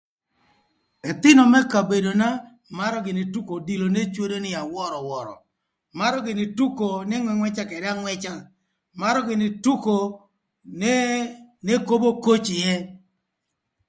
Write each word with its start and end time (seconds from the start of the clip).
Ëthïnö 1.11 1.43
më 1.53 1.59
kabedona 1.71 2.29
marö 2.77 2.99
gïnï 3.05 3.23
tuko 3.33 3.51
odilo 3.59 3.85
n'ecwodo 3.91 4.37
nï 4.45 4.51
awöröwörö, 4.61 5.35
marö 5.99 6.17
gïnï 6.25 6.45
tuko 6.57 6.85
n'ëngwëngwëca 7.09 7.63
ködë 7.71 7.87
angwëca, 7.93 8.33
marö 9.01 9.19
gïnï 9.27 9.47
tuko 9.63 9.95
n'ekobo 11.65 12.09
koc 12.25 12.45
ïë. 12.59 12.75